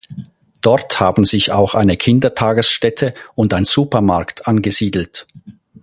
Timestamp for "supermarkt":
3.65-4.47